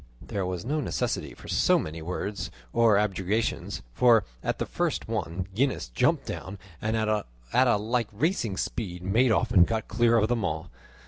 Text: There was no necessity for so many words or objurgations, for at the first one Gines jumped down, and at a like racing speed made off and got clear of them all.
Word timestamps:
There 0.23 0.47
was 0.47 0.65
no 0.65 0.79
necessity 0.81 1.35
for 1.35 1.47
so 1.47 1.77
many 1.77 2.01
words 2.01 2.49
or 2.73 2.97
objurgations, 2.97 3.83
for 3.93 4.23
at 4.41 4.57
the 4.57 4.65
first 4.65 5.07
one 5.07 5.45
Gines 5.53 5.89
jumped 5.89 6.25
down, 6.25 6.57
and 6.81 6.97
at 6.97 7.07
a 7.67 7.77
like 7.77 8.07
racing 8.11 8.57
speed 8.57 9.03
made 9.03 9.31
off 9.31 9.51
and 9.51 9.67
got 9.67 9.87
clear 9.87 10.17
of 10.17 10.27
them 10.27 10.43
all. 10.43 10.71